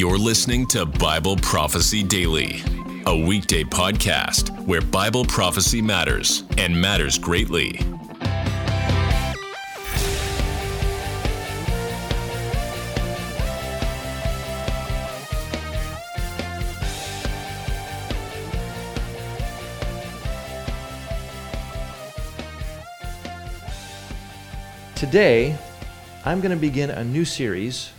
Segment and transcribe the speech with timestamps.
[0.00, 2.62] You're listening to Bible Prophecy Daily,
[3.04, 7.72] a weekday podcast where Bible prophecy matters and matters greatly.
[24.94, 25.54] Today,
[26.24, 27.90] I'm going to begin a new series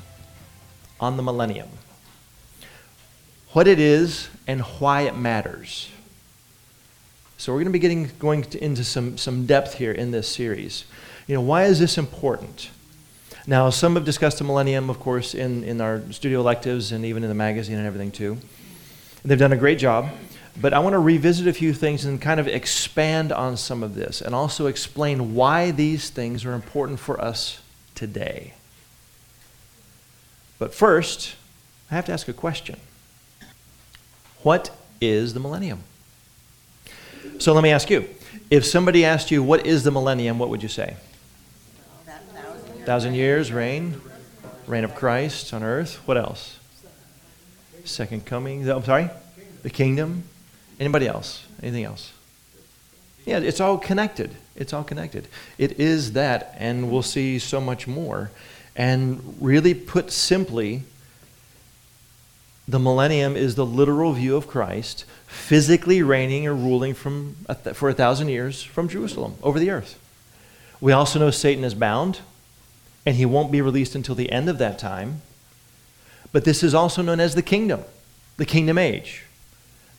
[0.99, 1.70] on the millennium.
[3.54, 5.90] What it is and why it matters.
[7.38, 10.27] So, we're going to be getting, going to, into some, some depth here in this
[10.27, 10.86] series.
[11.27, 12.70] You know, why is this important?
[13.48, 17.24] Now, some have discussed the millennium, of course, in, in our studio electives and even
[17.24, 18.38] in the magazine and everything, too.
[19.26, 20.12] They've done a great job.
[20.60, 23.96] But I want to revisit a few things and kind of expand on some of
[23.96, 27.60] this and also explain why these things are important for us
[27.96, 28.54] today.
[30.60, 31.35] But first,
[31.90, 32.79] I have to ask a question
[34.44, 35.84] What is the millennium?
[37.40, 38.08] So let me ask you
[38.50, 40.40] if somebody asked you, What is the millennium?
[40.40, 40.96] what would you say?
[42.86, 44.02] Thousand years, reign,
[44.66, 45.96] reign of Christ on earth.
[46.08, 46.58] What else?
[47.86, 48.68] Second coming.
[48.70, 49.10] I'm sorry?
[49.62, 50.24] The kingdom.
[50.80, 51.46] Anybody else?
[51.62, 52.12] Anything else?
[53.26, 54.32] Yeah, it's all connected.
[54.56, 55.28] It's all connected.
[55.60, 58.32] It is that, and we'll see so much more.
[58.76, 60.84] And really put simply,
[62.72, 67.36] the millennium is the literal view of Christ physically reigning or ruling from,
[67.74, 70.00] for a thousand years from Jerusalem over the earth.
[70.80, 72.19] We also know Satan is bound,
[73.06, 75.22] and he won't be released until the end of that time.
[76.31, 77.84] But this is also known as the kingdom,
[78.38, 79.25] the kingdom age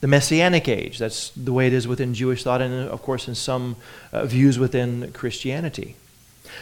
[0.03, 0.97] the Messianic age.
[0.97, 3.77] That's the way it is within Jewish thought, and of course, in some
[4.11, 5.95] uh, views within Christianity.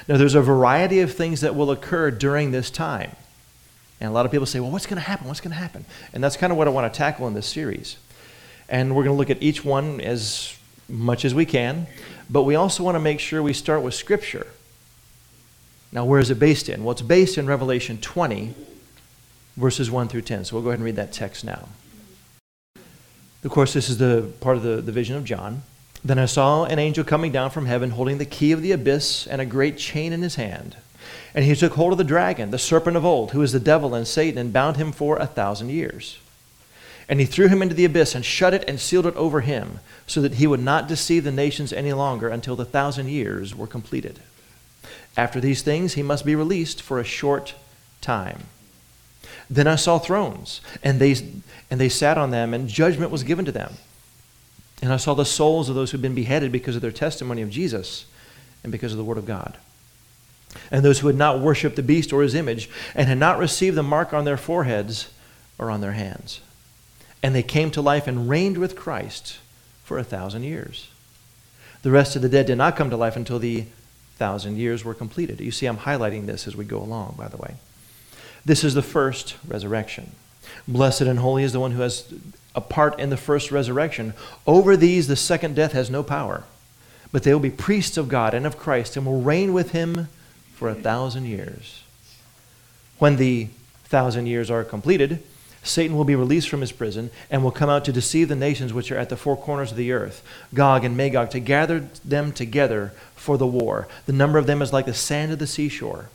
[0.07, 3.15] Now, there's a variety of things that will occur during this time.
[4.01, 5.27] And a lot of people say, well, what's going to happen?
[5.27, 5.85] What's going to happen?
[6.11, 7.97] And that's kind of what I want to tackle in this series.
[8.67, 10.57] And we're going to look at each one as
[10.89, 11.85] much as we can,
[12.29, 14.47] but we also want to make sure we start with Scripture.
[15.91, 16.83] Now, where is it based in?
[16.83, 18.55] Well, it's based in Revelation 20,
[19.55, 20.45] verses 1 through 10.
[20.45, 21.69] So we'll go ahead and read that text now.
[23.43, 25.61] Of course, this is the part of the, the vision of John.
[26.03, 29.27] Then I saw an angel coming down from heaven holding the key of the abyss
[29.27, 30.75] and a great chain in his hand.
[31.33, 33.95] And he took hold of the dragon, the serpent of old, who is the devil
[33.95, 36.17] and Satan, and bound him for a thousand years.
[37.07, 39.79] And he threw him into the abyss and shut it and sealed it over him,
[40.07, 43.67] so that he would not deceive the nations any longer until the thousand years were
[43.67, 44.19] completed.
[45.17, 47.55] After these things, he must be released for a short
[48.01, 48.43] time.
[49.49, 51.15] Then I saw thrones, and they,
[51.69, 53.73] and they sat on them, and judgment was given to them.
[54.81, 57.41] And I saw the souls of those who had been beheaded because of their testimony
[57.41, 58.05] of Jesus
[58.63, 59.57] and because of the Word of God.
[60.69, 63.77] And those who had not worshipped the beast or his image, and had not received
[63.77, 65.09] the mark on their foreheads
[65.57, 66.41] or on their hands.
[67.23, 69.39] And they came to life and reigned with Christ
[69.83, 70.89] for a thousand years.
[71.83, 73.65] The rest of the dead did not come to life until the
[74.17, 75.39] thousand years were completed.
[75.39, 77.55] You see, I'm highlighting this as we go along, by the way.
[78.45, 80.11] This is the first resurrection.
[80.67, 82.11] Blessed and holy is the one who has
[82.55, 84.13] a part in the first resurrection.
[84.45, 86.43] Over these, the second death has no power,
[87.11, 90.07] but they will be priests of God and of Christ and will reign with him
[90.61, 91.81] for a thousand years.
[92.99, 93.47] When the
[93.85, 95.23] thousand years are completed,
[95.63, 98.71] Satan will be released from his prison and will come out to deceive the nations
[98.71, 100.23] which are at the four corners of the earth,
[100.53, 103.87] Gog and Magog, to gather them together for the war.
[104.05, 106.09] The number of them is like the sand of the seashore.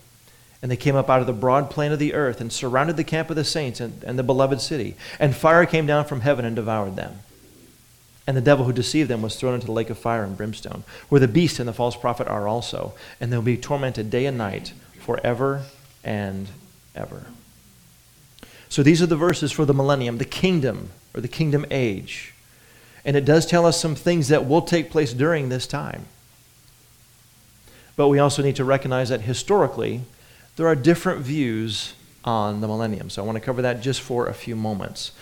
[0.62, 3.02] And they came up out of the broad plain of the earth and surrounded the
[3.02, 4.94] camp of the saints and, and the beloved city.
[5.18, 7.18] And fire came down from heaven and devoured them.
[8.26, 10.82] And the devil who deceived them was thrown into the lake of fire and brimstone,
[11.08, 12.94] where the beast and the false prophet are also.
[13.20, 15.62] And they'll be tormented day and night forever
[16.02, 16.48] and
[16.94, 17.26] ever.
[18.68, 22.34] So these are the verses for the millennium, the kingdom, or the kingdom age.
[23.04, 26.06] And it does tell us some things that will take place during this time.
[27.94, 30.02] But we also need to recognize that historically,
[30.56, 31.94] there are different views
[32.24, 33.08] on the millennium.
[33.08, 35.12] So I want to cover that just for a few moments.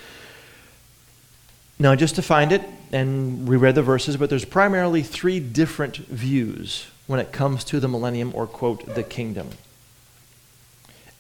[1.85, 5.99] Now, just to find it, and we read the verses, but there's primarily three different
[5.99, 9.51] views when it comes to the millennium or, quote, the kingdom.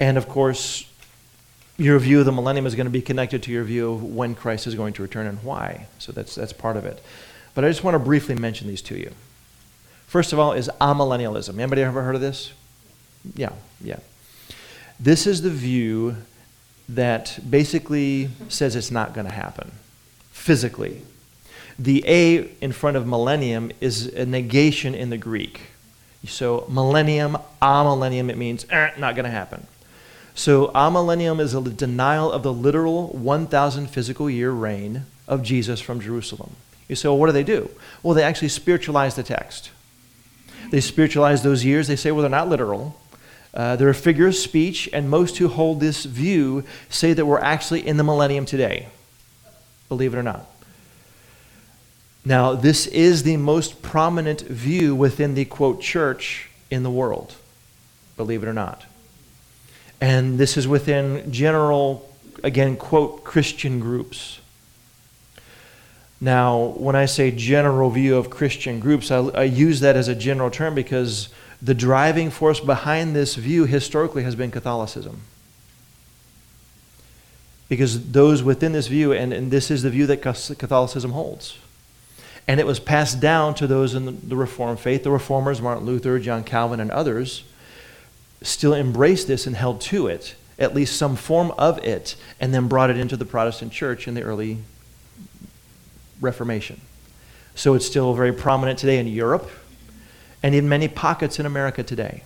[0.01, 0.91] And of course,
[1.77, 4.35] your view of the millennium is going to be connected to your view of when
[4.35, 5.87] Christ is going to return and why.
[5.99, 7.05] So that's, that's part of it.
[7.55, 9.13] But I just want to briefly mention these to you.
[10.07, 11.59] First of all, is amillennialism.
[11.59, 12.55] Anybody ever heard of this?
[13.35, 13.53] Yeah,
[13.83, 13.99] yeah.
[14.99, 16.17] This is the view
[16.89, 19.71] that basically says it's not going to happen
[20.45, 21.01] physically.
[21.79, 25.63] The A in front of millennium is a negation in the Greek.
[26.27, 29.67] So millennium, a millennium, it means eh, not going to happen.
[30.37, 36.01] So, amillennium is a denial of the literal 1,000 physical year reign of Jesus from
[36.01, 36.57] Jerusalem.
[36.89, 37.71] You say, well, what do they do?
[38.03, 39.71] Well, they actually spiritualize the text.
[40.71, 41.87] They spiritualize those years.
[41.87, 43.01] They say, well, they're not literal.
[43.55, 47.39] Uh, they're a figure of speech, and most who hold this view say that we're
[47.39, 48.89] actually in the millennium today.
[49.95, 50.51] Believe it or not.
[52.25, 57.35] Now, this is the most prominent view within the quote church in the world.
[58.17, 58.87] Believe it or not.
[60.01, 62.13] And this is within general,
[62.43, 64.41] again, quote, Christian groups.
[66.21, 70.15] Now, when I say general view of Christian groups, I, I, use that as a
[70.17, 71.29] general term because
[71.63, 75.21] the driving force behind this view historically has been Catholicism.
[77.75, 81.59] Because those within this view, and, and this is the view that Catholicism holds.
[82.47, 85.85] And it was passed down to those in the, the Reformed faith, the Reformers, Martin
[85.85, 87.43] Luther, John Calvin, and others
[88.43, 92.69] still embraced this and held to it, at least some form of it, and then
[92.69, 94.59] brought it into the Protestant church in the early
[96.21, 96.81] Reformation.
[97.57, 99.51] So it's still very prominent today in Europe
[100.45, 102.23] and in many pockets in America today.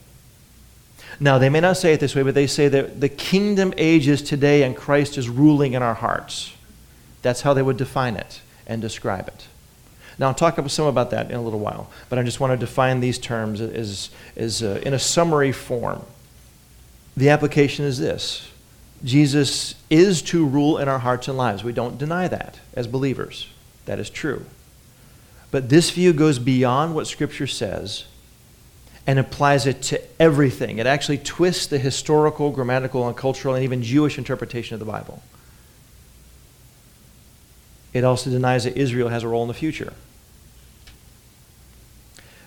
[1.20, 4.06] Now, they may not say it this way, but they say that the kingdom age
[4.06, 6.54] is today and Christ is ruling in our hearts.
[7.22, 9.46] That's how they would define it and describe it.
[10.18, 12.56] Now, I'll talk some about that in a little while, but I just want to
[12.56, 16.04] define these terms as, as uh, in a summary form.
[17.16, 18.48] The application is this
[19.04, 21.62] Jesus is to rule in our hearts and lives.
[21.62, 23.48] We don't deny that as believers.
[23.86, 24.44] That is true.
[25.50, 28.04] But this view goes beyond what Scripture says
[29.08, 30.76] and applies it to everything.
[30.76, 35.22] It actually twists the historical, grammatical, and cultural, and even Jewish interpretation of the Bible.
[37.94, 39.94] It also denies that Israel has a role in the future.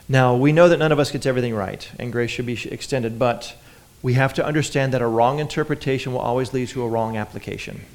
[0.08, 3.18] Now, we know that none of us gets everything right, and grace should be extended,
[3.18, 3.56] but
[4.04, 7.86] we have to understand that a wrong interpretation will always lead to a wrong application.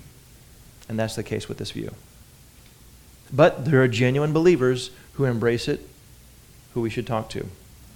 [0.89, 1.95] And that's the case with this view.
[3.33, 5.87] But there are genuine believers who embrace it,
[6.75, 7.47] who we should talk to,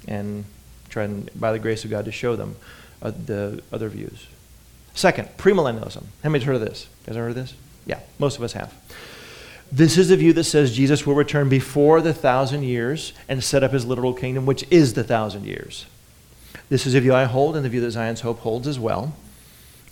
[0.07, 0.45] and
[0.91, 2.57] try, and, by the grace of God, to show them
[3.01, 4.27] uh, the other views.
[4.95, 6.05] Second, premillennialism.
[6.23, 6.89] How many heard of this?
[7.07, 7.55] Ever heard of this?
[7.87, 8.75] Yeah, most of us have.
[9.73, 13.63] This is the view that says Jesus will return before the thousand years and set
[13.63, 15.87] up his literal kingdom, which is the thousand years.
[16.69, 19.15] This is a view I hold and the view that Zion's Hope holds as well.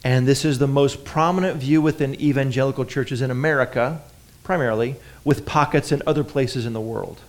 [0.05, 4.01] And this is the most prominent view within evangelical churches in America,
[4.45, 7.21] primarily, with pockets in other places in the world.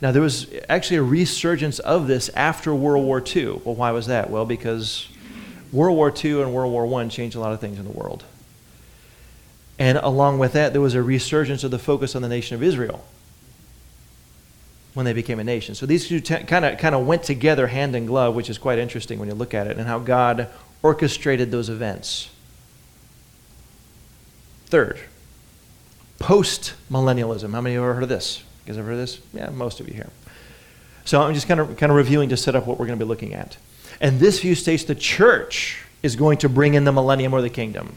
[0.00, 3.60] Now, there was actually a resurgence of this after World War II.
[3.64, 4.30] Well, why was that?
[4.30, 5.08] Well, because
[5.72, 8.24] World War II and World War I changed a lot of things in the world.
[9.78, 12.62] And along with that, there was a resurgence of the focus on the nation of
[12.62, 13.04] Israel
[14.94, 15.74] when they became a nation.
[15.74, 18.78] So these two kind of kind of went together hand in glove, which is quite
[18.78, 20.48] interesting when you look at it and how God
[20.82, 22.28] orchestrated those events.
[24.66, 25.00] Third,
[26.18, 27.52] post millennialism.
[27.52, 28.42] How many of you have ever heard of this?
[28.64, 29.20] You guys ever heard of this?
[29.32, 30.10] Yeah, most of you here.
[31.04, 33.04] So I'm just kind of kind of reviewing to set up what we're going to
[33.04, 33.56] be looking at.
[34.00, 37.50] And this view states the church is going to bring in the millennium or the
[37.50, 37.94] kingdom.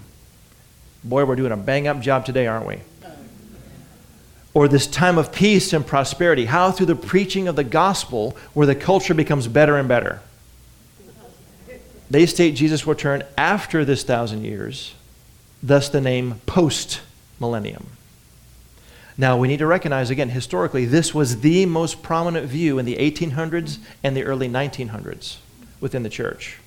[1.03, 2.79] Boy, we're doing a bang up job today, aren't we?
[4.53, 6.45] Or this time of peace and prosperity.
[6.45, 10.21] How, through the preaching of the gospel, where the culture becomes better and better.
[12.09, 14.93] They state Jesus will return after this thousand years,
[15.63, 17.01] thus the name post
[17.39, 17.87] millennium.
[19.17, 22.95] Now, we need to recognize again, historically, this was the most prominent view in the
[22.95, 25.37] 1800s and the early 1900s
[25.79, 26.59] within the church.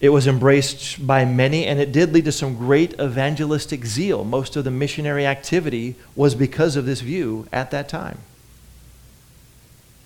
[0.00, 4.24] It was embraced by many, and it did lead to some great evangelistic zeal.
[4.24, 8.18] Most of the missionary activity was because of this view at that time.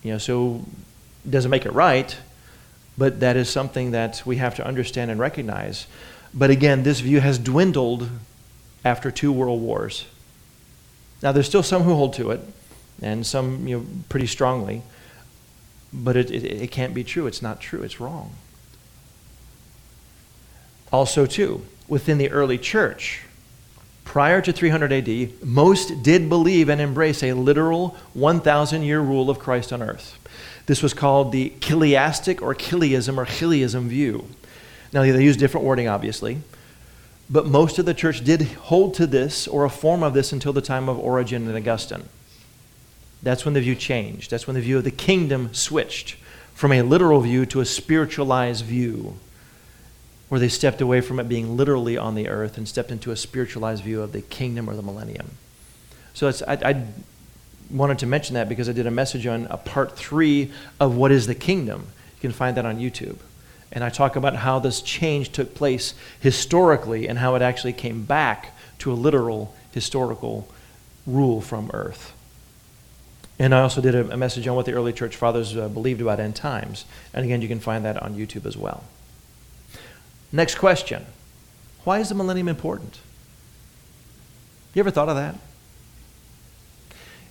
[0.03, 0.65] You know, so
[1.25, 2.17] it doesn't make it right,
[2.99, 5.87] but that is something that we have to understand and recognize.
[6.33, 8.09] But again, this view has dwindled
[8.85, 10.07] after two world wars.
[11.25, 12.43] Now, there's still some who hold to it,
[13.01, 14.83] and some you know, pretty strongly,
[15.91, 17.27] but it, it, it can't be true.
[17.27, 17.83] It's not true.
[17.83, 18.35] It's wrong.
[20.93, 23.23] Also, too, within the early church,
[24.05, 29.39] prior to 300 AD, most did believe and embrace a literal 1,000 year rule of
[29.39, 30.19] Christ on earth.
[30.67, 34.29] This was called the chiliastic or chiliasm or chiliasm view.
[34.93, 36.43] Now, they use different wording, obviously,
[37.35, 40.53] but most of the church did hold to this or a form of this until
[40.53, 42.09] the time of Origen and Augustine.
[43.25, 44.31] That's when the view changed.
[44.31, 46.15] That's when the view of the kingdom switched
[46.55, 49.17] from a literal view to a spiritualized view
[50.29, 53.17] where they stepped away from it being literally on the earth and stepped into a
[53.17, 55.33] spiritualized view of the kingdom or the millennium.
[56.13, 56.87] So I, I
[57.69, 61.11] wanted to mention that because I did a message on a part three of what
[61.11, 61.89] is the kingdom.
[62.15, 63.17] You can find that on YouTube.
[63.75, 68.05] And I talk about how this change took place historically and how it actually came
[68.05, 70.49] back to a literal historical
[71.07, 72.13] rule from earth.
[73.39, 76.01] And I also did a, a message on what the early church fathers uh, believed
[76.01, 76.85] about end times.
[77.13, 78.85] And again, you can find that on YouTube as well.
[80.31, 81.05] Next question
[81.83, 83.01] Why is the millennium important?
[84.73, 85.37] You ever thought of that?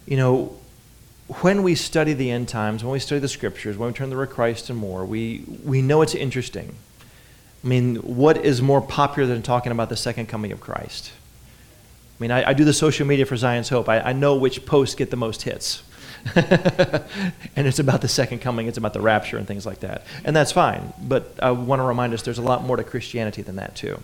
[0.05, 0.57] You know,
[1.27, 4.27] when we study the end times, when we study the scriptures, when we turn to
[4.27, 6.75] Christ and more, we, we know it's interesting.
[7.63, 11.11] I mean, what is more popular than talking about the second coming of Christ?
[12.19, 13.87] I mean, I, I do the social media for Zion's Hope.
[13.87, 15.83] I, I know which posts get the most hits.
[16.35, 20.05] and it's about the second coming, it's about the rapture and things like that.
[20.23, 20.93] And that's fine.
[21.01, 24.01] But I want to remind us there's a lot more to Christianity than that, too.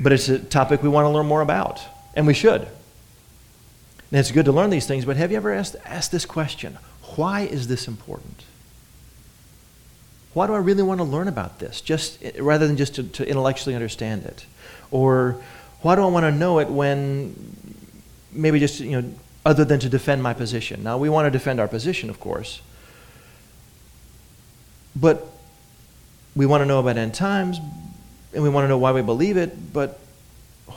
[0.00, 1.80] But it's a topic we want to learn more about,
[2.14, 2.66] and we should.
[4.14, 6.78] And it's good to learn these things, but have you ever asked, asked this question?
[7.16, 8.44] Why is this important?
[10.34, 13.28] Why do I really want to learn about this, just rather than just to, to
[13.28, 14.46] intellectually understand it?
[14.92, 15.42] Or
[15.80, 17.34] why do I want to know it when
[18.30, 20.84] maybe just, you know, other than to defend my position?
[20.84, 22.60] Now, we want to defend our position, of course.
[24.94, 25.26] But
[26.36, 27.58] we want to know about end times,
[28.32, 29.98] and we want to know why we believe it, but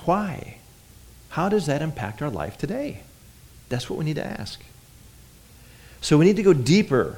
[0.06, 0.58] why?
[1.30, 3.04] How does that impact our life today?
[3.70, 4.62] That's what we need to ask.
[6.02, 7.18] So we need to go deeper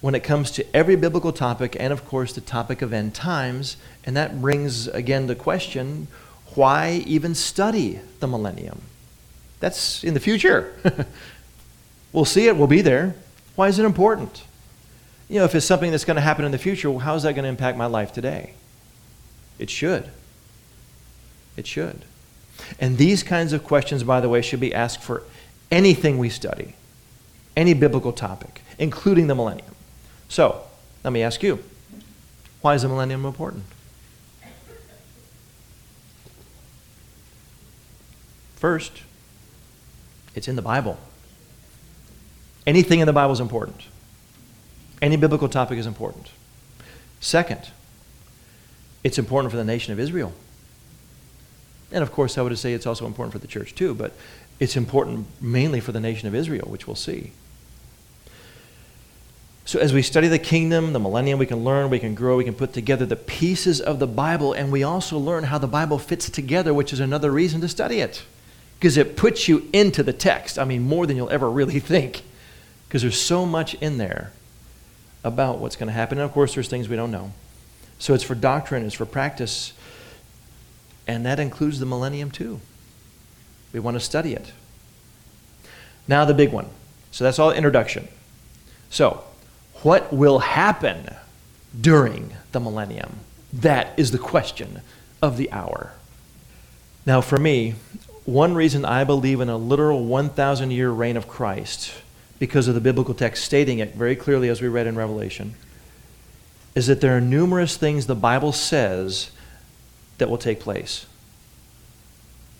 [0.00, 3.76] when it comes to every biblical topic and, of course, the topic of end times.
[4.04, 6.08] And that brings, again, the question
[6.54, 8.80] why even study the millennium?
[9.60, 10.74] That's in the future.
[12.12, 13.14] we'll see it, we'll be there.
[13.56, 14.42] Why is it important?
[15.28, 17.24] You know, if it's something that's going to happen in the future, well, how is
[17.24, 18.54] that going to impact my life today?
[19.58, 20.08] It should.
[21.56, 22.04] It should.
[22.78, 25.24] And these kinds of questions, by the way, should be asked for
[25.70, 26.74] anything we study,
[27.56, 29.74] any biblical topic, including the millennium.
[30.28, 30.62] So,
[31.04, 31.62] let me ask you
[32.60, 33.64] why is the millennium important?
[38.56, 39.02] First,
[40.34, 40.98] it's in the Bible.
[42.66, 43.82] Anything in the Bible is important.
[45.00, 46.30] Any biblical topic is important.
[47.20, 47.70] Second,
[49.04, 50.32] it's important for the nation of Israel.
[51.92, 54.12] And of course, I would say it's also important for the church too, but
[54.58, 57.32] it's important mainly for the nation of Israel, which we'll see.
[59.66, 62.44] So, as we study the kingdom, the millennium, we can learn, we can grow, we
[62.44, 65.98] can put together the pieces of the Bible, and we also learn how the Bible
[65.98, 68.22] fits together, which is another reason to study it.
[68.78, 70.56] Because it puts you into the text.
[70.56, 72.22] I mean, more than you'll ever really think.
[72.86, 74.30] Because there's so much in there
[75.24, 76.18] about what's going to happen.
[76.18, 77.32] And of course, there's things we don't know.
[77.98, 79.72] So, it's for doctrine, it's for practice,
[81.08, 82.60] and that includes the millennium too.
[83.76, 84.52] We want to study it.
[86.08, 86.70] Now, the big one.
[87.10, 88.08] So that's all introduction.
[88.88, 89.22] So,
[89.82, 91.14] what will happen
[91.78, 93.18] during the millennium?
[93.52, 94.80] That is the question
[95.20, 95.92] of the hour.
[97.04, 97.74] Now, for me,
[98.24, 101.92] one reason I believe in a literal 1,000 year reign of Christ,
[102.38, 105.54] because of the biblical text stating it very clearly as we read in Revelation,
[106.74, 109.32] is that there are numerous things the Bible says
[110.16, 111.04] that will take place,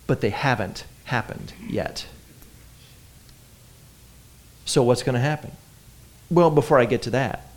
[0.07, 2.07] but they haven't happened yet.
[4.65, 5.53] So, what's going to happen?
[6.31, 7.49] Well, before I get to that,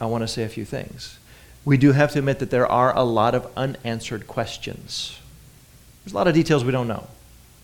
[0.00, 1.18] I want to say a few things.
[1.64, 5.18] We do have to admit that there are a lot of unanswered questions.
[6.04, 7.06] There's a lot of details we don't know,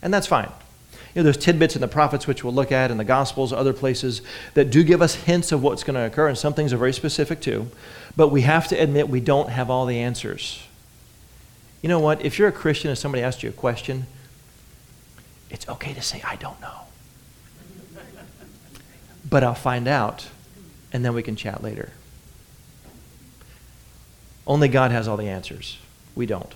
[0.03, 0.51] and that's fine.
[0.93, 3.73] You know, there's tidbits in the prophets which we'll look at, in the Gospels, other
[3.73, 4.21] places
[4.53, 6.93] that do give us hints of what's going to occur, and some things are very
[6.93, 7.71] specific too.
[8.17, 10.63] But we have to admit we don't have all the answers.
[11.83, 12.25] You know what?
[12.25, 14.07] If you're a Christian and somebody asks you a question,
[15.51, 16.81] it's okay to say, I don't know.
[19.29, 20.29] but I'll find out,
[20.93, 21.91] and then we can chat later.
[24.47, 25.79] Only God has all the answers.
[26.15, 26.55] We don't.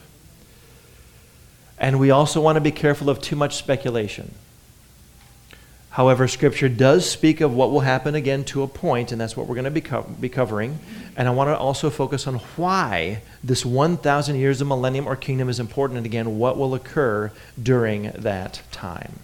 [1.78, 4.34] And we also want to be careful of too much speculation.
[5.90, 9.48] However, Scripture does speak of what will happen again to a point, and that's what
[9.48, 10.78] we're going to be, co- be covering.
[11.16, 15.48] And I want to also focus on why this 1,000 years of millennium or kingdom
[15.48, 19.18] is important, and again, what will occur during that time.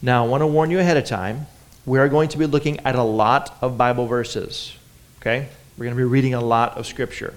[0.00, 1.46] Now, I want to warn you ahead of time.
[1.84, 4.74] We are going to be looking at a lot of Bible verses.
[5.20, 5.46] Okay?
[5.76, 7.34] We're going to be reading a lot of Scripture.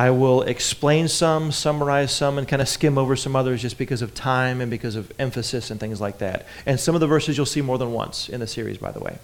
[0.00, 4.00] I will explain some, summarize some, and kind of skim over some others just because
[4.00, 6.46] of time and because of emphasis and things like that.
[6.64, 9.00] And some of the verses you'll see more than once in the series, by the
[9.00, 9.18] way.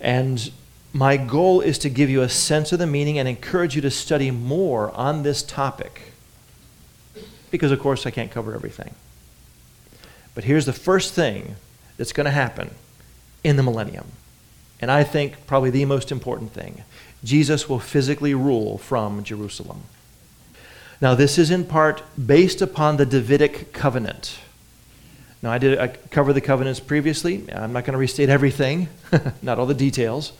[0.00, 0.50] And
[0.92, 3.90] my goal is to give you a sense of the meaning and encourage you to
[3.92, 6.10] study more on this topic.
[7.52, 8.96] Because, of course, I can't cover everything.
[10.34, 11.54] But here's the first thing
[11.96, 12.72] that's going to happen
[13.44, 14.10] in the millennium
[14.80, 16.84] and I think probably the most important thing
[17.24, 19.82] Jesus will physically rule from Jerusalem.
[21.00, 24.38] Now, this is in part based upon the Davidic covenant.
[25.42, 27.44] Now, I did I covered the covenants previously.
[27.52, 28.88] I'm not going to restate everything,
[29.42, 30.32] not all the details,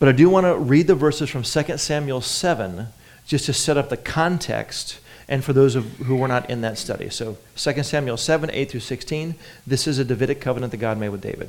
[0.00, 2.88] but I do want to read the verses from 2 Samuel 7
[3.26, 4.98] just to set up the context
[5.28, 7.08] and for those of, who were not in that study.
[7.08, 9.34] So 2 Samuel 7, 8 through 16,
[9.66, 11.48] this is a Davidic covenant that God made with David.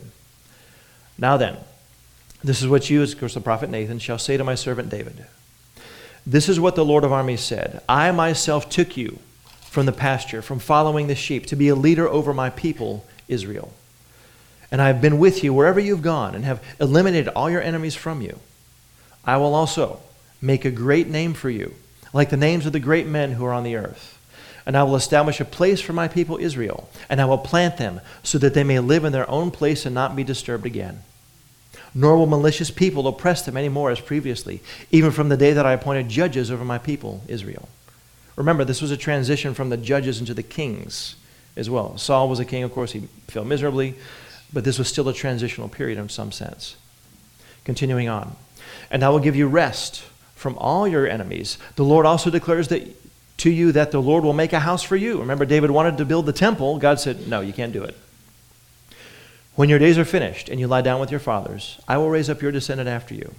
[1.17, 1.57] Now then,
[2.43, 5.25] this is what you, of course the prophet Nathan, shall say to my servant David.
[6.25, 9.19] This is what the Lord of armies said I myself took you
[9.61, 13.73] from the pasture, from following the sheep, to be a leader over my people, Israel.
[14.71, 17.95] And I have been with you wherever you've gone, and have eliminated all your enemies
[17.95, 18.39] from you.
[19.25, 19.99] I will also
[20.41, 21.73] make a great name for you,
[22.11, 24.19] like the names of the great men who are on the earth.
[24.65, 28.01] And I will establish a place for my people Israel, and I will plant them
[28.21, 31.03] so that they may live in their own place and not be disturbed again
[31.95, 35.65] nor will malicious people oppress them any more as previously, even from the day that
[35.65, 37.69] I appointed judges over my people, Israel.
[38.35, 41.15] Remember, this was a transition from the judges into the kings
[41.55, 41.97] as well.
[41.97, 43.95] Saul was a king, of course, he fell miserably,
[44.51, 46.75] but this was still a transitional period in some sense.
[47.63, 48.35] Continuing on.
[48.89, 50.03] And I will give you rest
[50.35, 51.57] from all your enemies.
[51.75, 52.87] The Lord also declares that
[53.37, 55.19] to you that the Lord will make a house for you.
[55.19, 56.77] Remember, David wanted to build the temple.
[56.77, 57.97] God said, No, you can't do it.
[59.55, 62.29] When your days are finished and you lie down with your fathers, I will raise
[62.29, 63.35] up your descendant after you,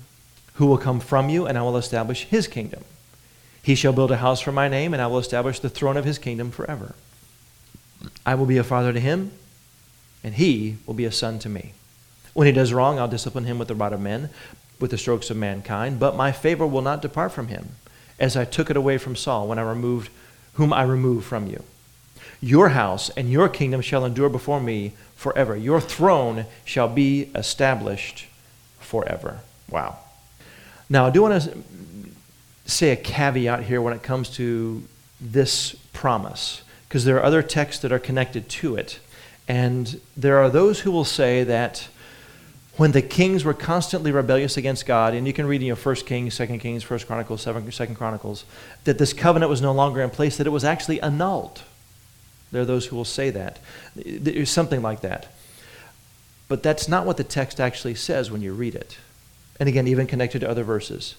[0.54, 2.85] who will come from you, and I will establish his kingdom.
[3.61, 6.04] He shall build a house for my name, and I will establish the throne of
[6.04, 6.94] his kingdom forever.
[8.25, 9.33] I will be a father to him,
[10.23, 11.73] and he will be a son to me.
[12.33, 14.30] When he does wrong, I'll discipline him with the rod of men,
[14.78, 17.71] with the strokes of mankind, but my favor will not depart from him,
[18.21, 20.11] as I took it away from Saul when I removed
[20.54, 21.64] whom I removed from you.
[22.41, 25.57] Your house and your kingdom shall endure before me forever.
[25.57, 28.26] Your throne shall be established
[28.81, 29.41] forever.
[29.71, 29.99] Wow.
[30.88, 31.64] Now, I do want to
[32.67, 34.82] say a caveat here when it comes to
[35.21, 39.00] this promise, because there are other texts that are connected to it.
[39.49, 41.89] And there are those who will say that
[42.76, 46.06] when the kings were constantly rebellious against God, and you can read in your First
[46.06, 48.45] Kings, Second Kings, First Chronicles, Second Chronicles,
[48.85, 51.63] that this covenant was no longer in place, that it was actually annulled.
[52.54, 53.58] There are those who will say that.
[53.97, 55.26] There's something like that.
[56.47, 58.97] But that's not what the text actually says when you read it.
[59.58, 61.17] And again, even connected to other verses.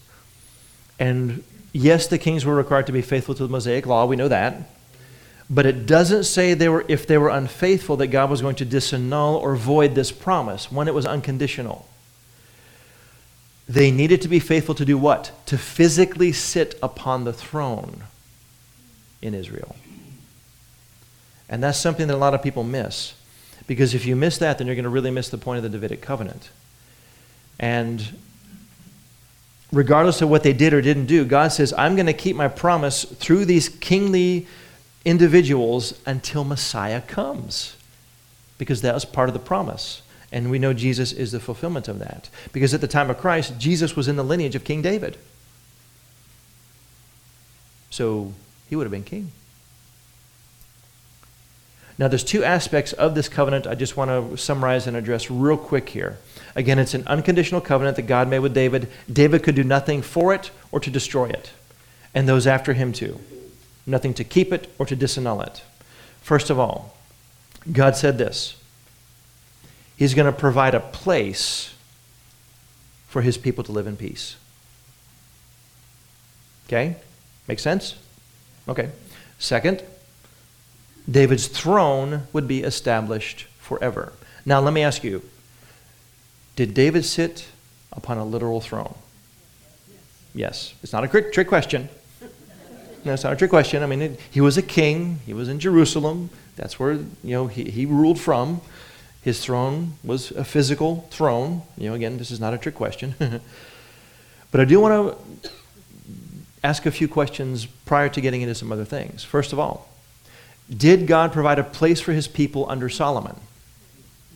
[0.98, 1.44] And
[1.74, 4.06] yes, the kings were required to be faithful to the Mosaic law.
[4.06, 4.70] We know that.
[5.50, 8.66] But it doesn't say they were, if they were unfaithful that God was going to
[8.66, 11.86] disannul or void this promise when it was unconditional.
[13.68, 15.34] They needed to be faithful to do what?
[15.48, 18.04] To physically sit upon the throne
[19.22, 19.76] in Israel.
[21.50, 23.14] And that's something that a lot of people miss.
[23.68, 25.70] Because if you miss that, then you're going to really miss the point of the
[25.70, 26.50] Davidic covenant.
[27.60, 28.18] And
[29.72, 32.48] regardless of what they did or didn't do, God says, I'm going to keep my
[32.48, 34.48] promise through these kingly
[35.04, 37.76] individuals until Messiah comes.
[38.58, 40.02] Because that was part of the promise.
[40.32, 42.30] And we know Jesus is the fulfillment of that.
[42.52, 45.18] Because at the time of Christ, Jesus was in the lineage of King David.
[47.90, 48.34] So
[48.70, 49.32] he would have been king.
[51.98, 55.58] Now, there's two aspects of this covenant I just want to summarize and address real
[55.58, 56.18] quick here.
[56.56, 58.90] Again, it's an unconditional covenant that God made with David.
[59.12, 61.52] David could do nothing for it or to destroy it,
[62.14, 63.20] and those after him too.
[63.86, 65.64] Nothing to keep it or to disannul it.
[66.22, 66.98] First of all,
[67.72, 68.58] God said this
[69.96, 71.74] He's going to provide a place
[73.08, 74.36] for his people to live in peace.
[76.68, 76.98] Okay?
[77.48, 77.96] Make sense?
[78.68, 78.90] Okay.
[79.40, 79.84] Second,
[81.10, 84.14] David's throne would be established forever.
[84.46, 85.22] Now, let me ask you
[86.56, 87.48] did David sit
[87.92, 88.96] upon a literal throne?
[90.34, 90.74] Yes.
[90.84, 91.90] It's not a trick question.
[93.04, 93.84] No, it's not a trick question.
[93.84, 95.20] I mean, it, he was a king.
[95.26, 96.30] He was in Jerusalem.
[96.56, 98.62] That's where you know he, he ruled from.
[99.22, 101.62] His throne was a physical throne.
[101.78, 103.16] You know, again, this is not a trick question.
[104.52, 105.50] but I do want to
[106.64, 109.24] ask a few questions prior to getting into some other things.
[109.24, 109.88] First of all,
[110.70, 113.36] did God provide a place for his people under Solomon?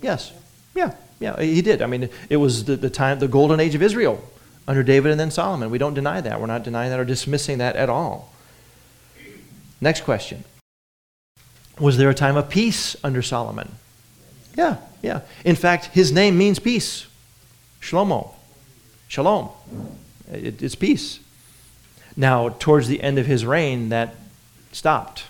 [0.02, 0.32] Yes.
[0.76, 1.82] Yeah, yeah, he did.
[1.82, 4.24] I mean, it was the, the time, the golden age of Israel
[4.68, 5.72] under David and then Solomon.
[5.72, 6.40] We don't deny that.
[6.40, 8.32] We're not denying that or dismissing that at all.
[9.82, 10.44] Next question
[11.80, 13.72] Was there a time of peace under Solomon?
[14.56, 15.22] Yeah, yeah.
[15.44, 17.08] In fact, his name means peace.
[17.82, 18.34] Shlomo.
[19.08, 19.50] Shalom.
[20.32, 21.20] It, it's peace.
[22.16, 24.16] Now, towards the end of his reign, that
[24.72, 25.24] stopped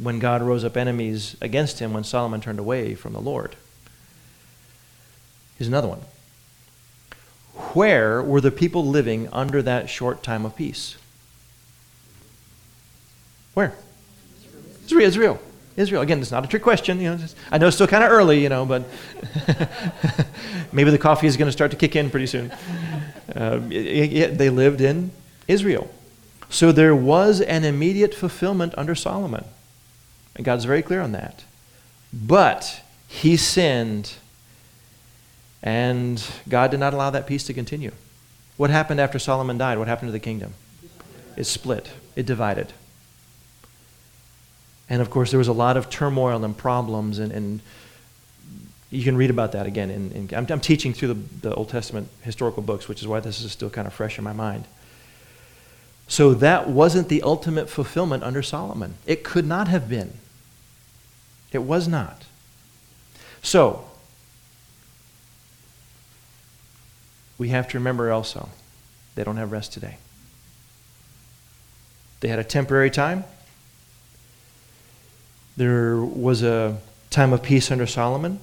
[0.00, 3.56] when God rose up enemies against him when Solomon turned away from the Lord.
[5.58, 6.00] Here's another one.
[7.74, 10.96] where were the people living under that short time of peace?
[13.54, 13.74] Where?
[14.84, 15.06] Israel.
[15.06, 15.40] Israel.
[15.76, 16.02] Israel.
[16.02, 17.00] Again, it's not a trick question.
[17.00, 18.84] You know, I know it's still kind of early, you know, but
[20.72, 22.50] maybe the coffee is going to start to kick in pretty soon.
[23.34, 25.10] Uh, it, it, they lived in
[25.48, 25.90] Israel.
[26.50, 29.44] So there was an immediate fulfillment under Solomon.
[30.36, 31.44] And God's very clear on that.
[32.12, 34.14] But he sinned,
[35.62, 37.92] and God did not allow that peace to continue.
[38.56, 39.78] What happened after Solomon died?
[39.78, 40.54] What happened to the kingdom?
[41.36, 42.72] It split, it divided.
[44.88, 47.60] And of course, there was a lot of turmoil and problems, and, and
[48.90, 49.90] you can read about that again.
[49.90, 53.20] In, in I'm, I'm, teaching through the, the Old Testament historical books, which is why
[53.20, 54.66] this is still kind of fresh in my mind.
[56.08, 58.96] So that wasn't the ultimate fulfillment under Solomon.
[59.06, 60.12] It could not have been.
[61.52, 62.24] It was not.
[63.42, 63.84] So,
[67.38, 68.48] we have to remember also,
[69.14, 69.98] they don't have rest today.
[72.20, 73.24] They had a temporary time,
[75.56, 76.78] there was a
[77.10, 78.40] time of peace under Solomon.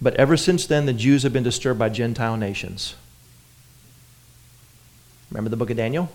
[0.00, 2.94] But ever since then, the Jews have been disturbed by Gentile nations.
[5.30, 6.10] Remember the book of Daniel?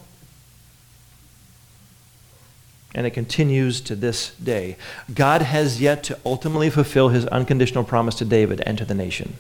[2.95, 4.75] And it continues to this day.
[5.13, 9.36] God has yet to ultimately fulfill his unconditional promise to David and to the nation.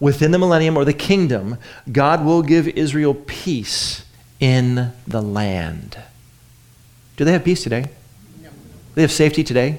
[0.00, 1.58] Within the millennium or the kingdom,
[1.92, 4.06] God will give Israel peace
[4.40, 5.98] in the land.
[7.18, 7.90] Do they have peace today?
[8.42, 8.48] No.
[8.94, 9.78] They have safety today?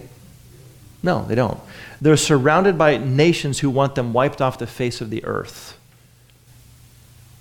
[1.02, 1.60] No, they don't.
[2.00, 5.76] They're surrounded by nations who want them wiped off the face of the earth.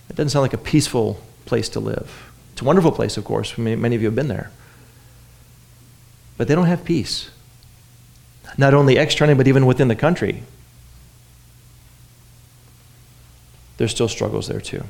[0.09, 2.31] It doesn't sound like a peaceful place to live.
[2.53, 3.59] It's a wonderful place, of course.
[3.59, 4.51] Many of you have been there.
[6.41, 7.29] But they don't have peace.
[8.57, 10.43] Not only externally, but even within the country.
[13.77, 14.85] There's still struggles there, too.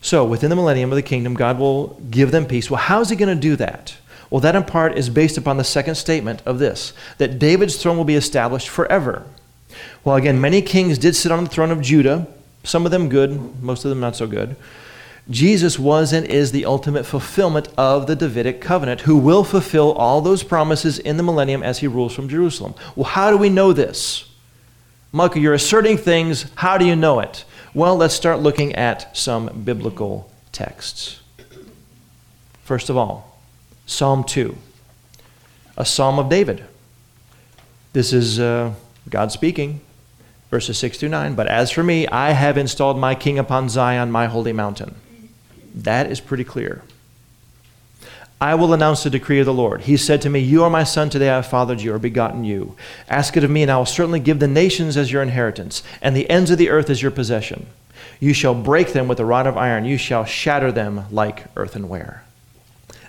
[0.00, 2.70] So, within the millennium of the kingdom, God will give them peace.
[2.70, 3.96] Well, how is He going to do that?
[4.30, 7.96] Well, that in part is based upon the second statement of this that David's throne
[7.96, 9.26] will be established forever.
[10.04, 12.28] Well, again, many kings did sit on the throne of Judah,
[12.62, 14.54] some of them good, most of them not so good.
[15.30, 20.22] Jesus was and is the ultimate fulfillment of the Davidic covenant, who will fulfill all
[20.22, 22.74] those promises in the millennium as he rules from Jerusalem.
[22.96, 24.24] Well, how do we know this?
[25.12, 26.46] Michael, you're asserting things.
[26.54, 27.44] How do you know it?
[27.74, 31.20] Well, let's start looking at some biblical texts.
[32.64, 33.38] First of all,
[33.86, 34.56] Psalm 2,
[35.76, 36.64] a psalm of David.
[37.92, 38.72] This is uh,
[39.08, 39.80] God speaking,
[40.50, 41.34] verses 6 through 9.
[41.34, 44.94] But as for me, I have installed my king upon Zion, my holy mountain.
[45.74, 46.82] That is pretty clear.
[48.40, 49.82] I will announce the decree of the Lord.
[49.82, 52.44] He said to me, You are my son, today I have fathered you or begotten
[52.44, 52.76] you.
[53.08, 56.14] Ask it of me, and I will certainly give the nations as your inheritance, and
[56.14, 57.66] the ends of the earth as your possession.
[58.20, 62.22] You shall break them with a rod of iron, you shall shatter them like earthenware.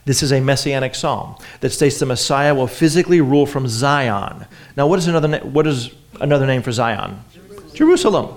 [0.05, 4.47] This is a messianic psalm that states the Messiah will physically rule from Zion.
[4.75, 7.23] Now, what is another, what is another name for Zion?
[7.31, 7.75] Jerusalem.
[7.75, 8.35] Jerusalem.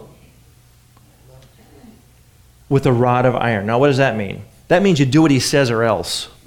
[2.72, 3.66] With a rod of iron.
[3.66, 4.44] Now, what does that mean?
[4.68, 6.30] That means you do what he says or else.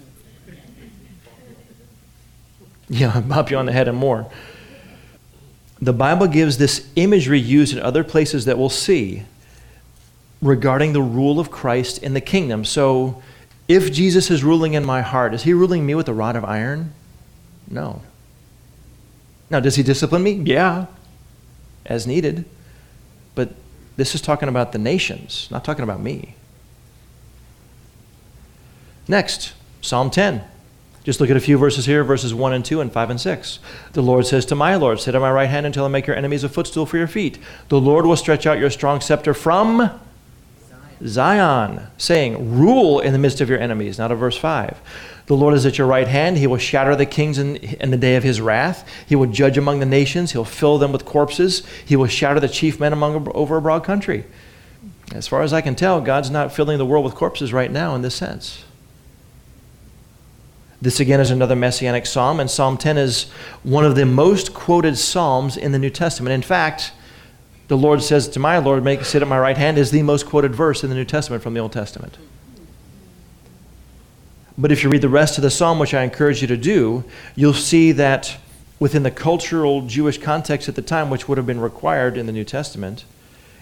[2.87, 4.31] Yeah, bop you on the head and more.
[5.81, 9.23] The Bible gives this imagery used in other places that we'll see
[10.41, 12.65] regarding the rule of Christ in the kingdom.
[12.65, 13.21] So,
[13.67, 16.43] if Jesus is ruling in my heart, is he ruling me with a rod of
[16.43, 16.93] iron?
[17.67, 18.01] No.
[19.51, 20.33] Now, does he discipline me?
[20.33, 20.87] Yeah,
[21.85, 22.45] as needed.
[23.95, 26.35] This is talking about the nations, not talking about me.
[29.07, 30.43] Next, Psalm 10.
[31.03, 33.59] Just look at a few verses here, verses 1 and 2 and 5 and 6.
[33.93, 36.15] The Lord says to my Lord, Sit at my right hand until I make your
[36.15, 37.37] enemies a footstool for your feet.
[37.69, 39.91] The Lord will stretch out your strong scepter from
[41.03, 43.97] Zion, saying, Rule in the midst of your enemies.
[43.97, 44.79] Now to verse 5.
[45.27, 46.37] The Lord is at your right hand.
[46.37, 48.87] He will shatter the kings in, in, the day of his wrath.
[49.07, 50.33] He will judge among the nations.
[50.33, 51.65] He'll fill them with corpses.
[51.83, 54.25] He will shatter the chief men among, over a broad country.
[55.13, 57.95] As far as I can tell, God's not filling the world with corpses right now
[57.95, 58.65] in this sense.
[60.81, 63.23] This again is another messianic psalm, and Psalm 10 is
[63.63, 66.33] one of the most quoted psalms in the New Testament.
[66.33, 66.91] In fact,
[67.67, 70.25] the Lord says to my Lord, Make sit at my right hand, is the most
[70.25, 72.17] quoted verse in the New Testament from the Old Testament.
[74.57, 77.03] But if you read the rest of the psalm, which I encourage you to do,
[77.35, 78.37] you'll see that
[78.79, 82.31] within the cultural Jewish context at the time, which would have been required in the
[82.31, 83.03] New Testament,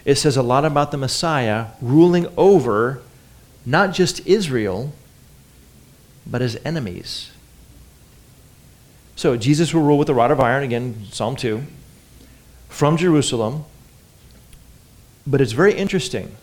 [0.06, 3.02] it says a lot about the Messiah ruling over
[3.66, 4.94] not just Israel,
[6.26, 7.32] but his enemies.
[9.16, 11.64] So Jesus will rule with a rod of iron, again, Psalm 2,
[12.70, 13.66] from Jerusalem.
[15.26, 16.36] But it's very interesting.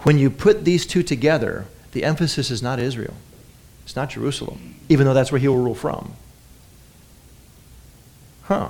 [0.00, 3.14] When you put these two together, the emphasis is not Israel.
[3.84, 6.14] It's not Jerusalem, even though that's where he will rule from.
[8.44, 8.68] Huh.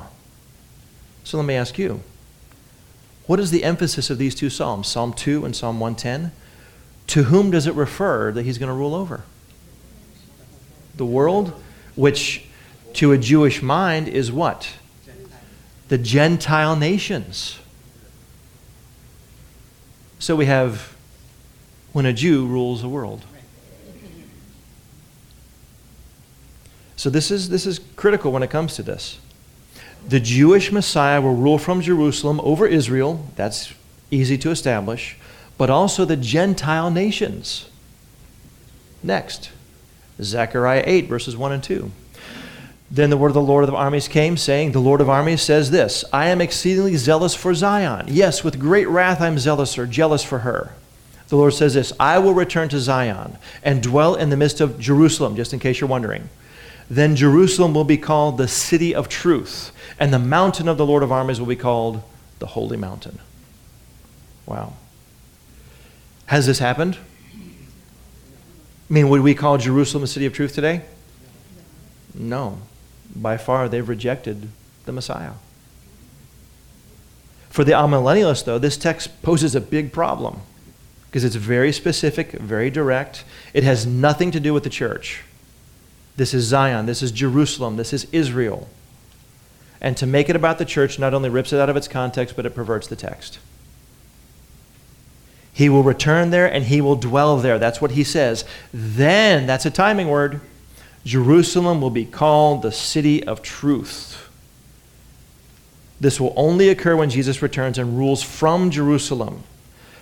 [1.25, 2.03] So let me ask you
[3.27, 6.33] what is the emphasis of these two Psalms, Psalm 2 and Psalm 110?
[7.07, 9.23] To whom does it refer that he's going to rule over?
[10.97, 11.53] The world,
[11.95, 12.47] which
[12.95, 14.73] to a Jewish mind is what?
[15.87, 17.60] The Gentile nations.
[20.21, 20.95] So we have
[21.93, 23.25] when a Jew rules the world.
[26.95, 29.19] So this is, this is critical when it comes to this.
[30.07, 33.27] The Jewish Messiah will rule from Jerusalem over Israel.
[33.37, 33.73] That's
[34.11, 35.17] easy to establish.
[35.57, 37.71] But also the Gentile nations.
[39.03, 39.51] Next,
[40.21, 41.91] Zechariah 8, verses 1 and 2.
[42.91, 45.71] Then the word of the Lord of armies came, saying, The Lord of armies says
[45.71, 48.07] this I am exceedingly zealous for Zion.
[48.09, 50.73] Yes, with great wrath I'm zealous or jealous for her.
[51.29, 54.81] The Lord says this I will return to Zion and dwell in the midst of
[54.81, 56.29] Jerusalem, just in case you're wondering.
[56.89, 61.05] Then Jerusalem will be called the city of truth, and the mountain of the Lord
[61.05, 62.03] of armies will be called
[62.41, 63.21] the holy mountain.
[64.47, 64.73] Wow.
[66.27, 66.99] Has this happened?
[67.37, 70.83] I mean, would we call Jerusalem the city of truth today?
[72.13, 72.59] No
[73.15, 74.49] by far they've rejected
[74.85, 75.33] the Messiah.
[77.49, 80.41] For the amillennialists, though, this text poses a big problem
[81.07, 83.25] because it's very specific, very direct.
[83.53, 85.25] It has nothing to do with the church.
[86.17, 88.69] This is Zion, this is Jerusalem, this is Israel.
[89.81, 92.37] And to make it about the church not only rips it out of its context,
[92.37, 93.39] but it perverts the text.
[95.53, 97.59] He will return there and he will dwell there.
[97.59, 98.45] That's what he says.
[98.73, 100.41] Then, that's a timing word.
[101.05, 104.29] Jerusalem will be called the city of truth.
[106.01, 109.43] This will only occur when Jesus returns and rules from Jerusalem,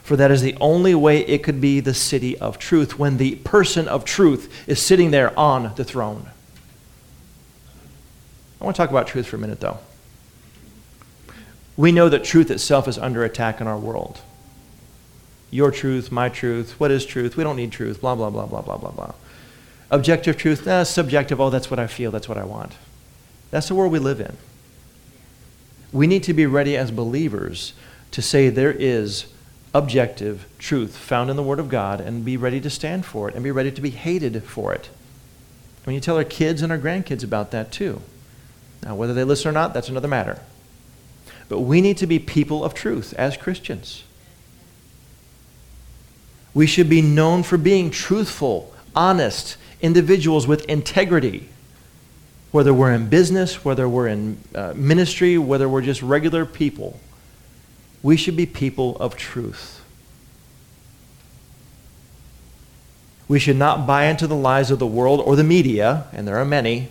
[0.03, 3.37] for that is the only way it could be the city of truth, when the
[3.37, 6.31] person of truth is sitting there on the throne.
[8.61, 9.79] I want to talk about truth for a minute, though.
[11.77, 14.21] We know that truth itself is under attack in our world.
[15.51, 17.37] Your truth, my truth, what is truth?
[17.37, 19.15] We don't need truth, blah, blah, blah, blah, blah, blah, blah.
[19.91, 22.73] Objective truth, eh, subjective, oh, that's what I feel, that's what I want.
[23.51, 24.37] That's the world we live in.
[25.93, 27.73] We need to be ready as believers
[28.11, 29.27] to say there is
[29.75, 33.35] objective truth found in the Word of God and be ready to stand for it
[33.35, 34.91] and be ready to be hated for it.
[35.85, 38.03] When you tell our kids and our grandkids about that too.
[38.83, 40.41] Now, whether they listen or not, that's another matter.
[41.49, 44.05] But we need to be people of truth as Christians.
[46.55, 51.49] We should be known for being truthful, honest, individuals with integrity,
[52.51, 56.99] whether we're in business, whether we're in uh, ministry, whether we're just regular people.
[58.03, 59.83] We should be people of truth.
[63.29, 66.39] We should not buy into the lies of the world or the media, and there
[66.39, 66.89] are many.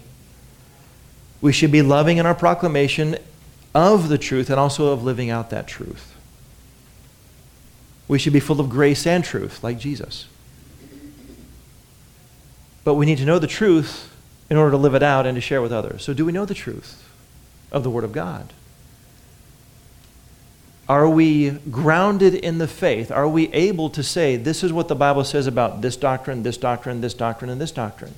[1.42, 3.18] We should be loving in our proclamation
[3.74, 6.14] of the truth and also of living out that truth.
[8.08, 10.28] We should be full of grace and truth, like Jesus.
[12.88, 14.16] But we need to know the truth
[14.50, 16.04] in order to live it out and to share with others.
[16.04, 17.06] So, do we know the truth
[17.70, 18.54] of the Word of God?
[20.88, 23.12] Are we grounded in the faith?
[23.12, 26.56] Are we able to say, this is what the Bible says about this doctrine, this
[26.56, 28.14] doctrine, this doctrine, and this doctrine?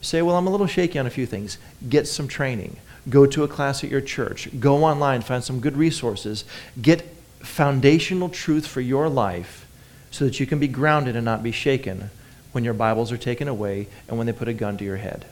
[0.00, 1.58] Say, well, I'm a little shaky on a few things.
[1.88, 2.76] Get some training.
[3.08, 4.48] Go to a class at your church.
[4.58, 6.44] Go online, find some good resources.
[6.82, 7.02] Get
[7.38, 9.64] foundational truth for your life
[10.10, 12.10] so that you can be grounded and not be shaken
[12.56, 15.26] when your Bibles are taken away and when they put a gun to your head.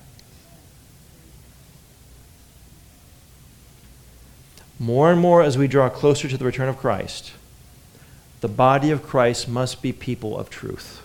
[4.79, 7.33] More and more as we draw closer to the return of Christ,
[8.43, 11.01] the body of Christ must be people of truth.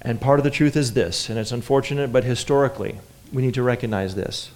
[0.00, 3.00] And part of the truth is this, and it's unfortunate, but historically,
[3.32, 4.52] we need to recognize this.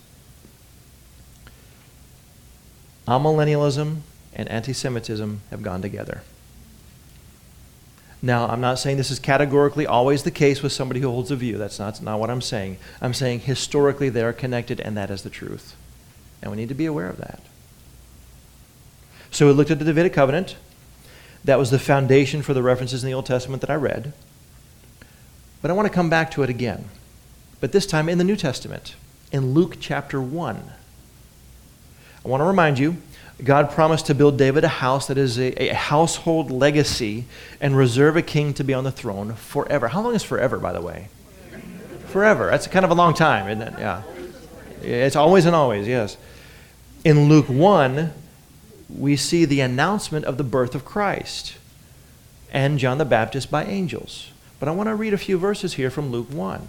[3.09, 6.23] Amillennialism and anti Semitism have gone together.
[8.21, 11.37] Now, I'm not saying this is categorically always the case with somebody who holds a
[11.37, 11.57] view.
[11.57, 12.79] That's not, not what I'm saying.
[13.01, 15.77] I'm saying historically they are connected, and that is the truth.
[16.43, 17.41] And we need to be aware of that.
[19.31, 20.57] So we looked at the Davidic covenant.
[21.45, 24.13] That was the foundation for the references in the Old Testament that I read.
[25.63, 26.87] But I want to come back to it again.
[27.61, 28.97] But this time in the New Testament,
[29.33, 30.73] in Luke chapter 1.
[32.25, 32.97] I want to remind you
[33.43, 37.25] God promised to build David a house that is a, a, household legacy
[37.61, 39.89] and reserve a king to be on the throne forever.
[39.89, 41.09] How long is forever, by the way?
[42.09, 42.51] Forever.
[42.51, 43.79] That's kind of a long time, isn't it?
[43.79, 44.03] Yeah.
[44.83, 46.17] It's always and always, yes.
[47.05, 48.13] In Luke 1,
[48.89, 51.57] we see the announcement of the birth of Christ
[52.51, 54.31] and John the Baptist by angels.
[54.59, 56.69] But I want to read a few verses here from Luke 1,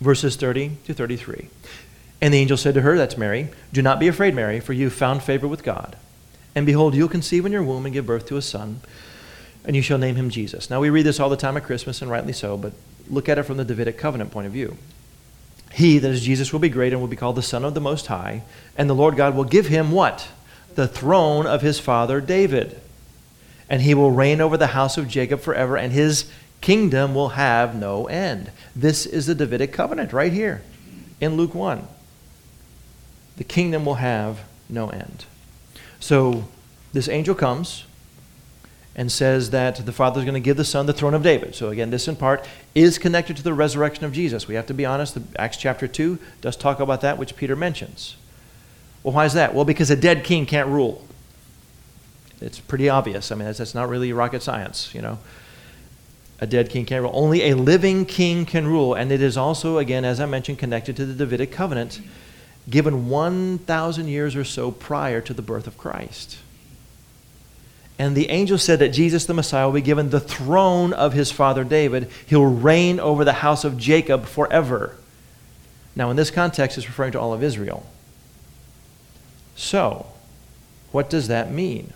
[0.00, 1.48] verses 30 to 33.
[2.20, 4.84] And the angel said to her, That's Mary, Do not be afraid, Mary, for you
[4.84, 5.96] have found favor with God.
[6.54, 8.80] And behold, you'll conceive in your womb and give birth to a son,
[9.64, 10.70] and you shall name him Jesus.
[10.70, 12.72] Now, we read this all the time at Christmas, and rightly so, but
[13.08, 14.76] look at it from the Davidic covenant point of view.
[15.72, 17.80] He, that is Jesus, will be great and will be called the Son of the
[17.80, 18.42] Most High,
[18.76, 20.26] and the Lord God will give him what?
[20.74, 22.80] The throne of his father David.
[23.68, 26.28] And he will reign over the house of Jacob forever, and his
[26.60, 28.50] kingdom will have no end.
[28.74, 30.62] This is the Davidic covenant right here
[31.20, 31.86] in Luke 1
[33.38, 35.24] the kingdom will have no end.
[36.00, 36.44] So
[36.92, 37.84] this angel comes
[38.94, 41.54] and says that the Father is going to give the Son the throne of David.
[41.54, 44.48] So again, this in part is connected to the resurrection of Jesus.
[44.48, 45.16] We have to be honest.
[45.38, 48.16] Acts chapter 2 does talk about that, which Peter mentions.
[49.04, 49.54] Well, why is that?
[49.54, 51.06] Well, because a dead king can't rule.
[52.40, 53.30] It's pretty obvious.
[53.30, 55.20] I mean, that's, that's not really rocket science, you know.
[56.40, 57.12] A dead king can't rule.
[57.14, 58.94] Only a living king can rule.
[58.94, 62.00] And it is also, again, as I mentioned, connected to the Davidic covenant
[62.68, 66.38] given 1,000 years or so prior to the birth of Christ.
[67.98, 71.32] And the angel said that Jesus the Messiah will be given the throne of his
[71.32, 72.08] father David.
[72.26, 74.94] He'll reign over the house of Jacob forever.
[75.96, 77.84] Now, in this context, it's referring to all of Israel.
[79.56, 80.06] So,
[80.92, 81.92] what does that mean?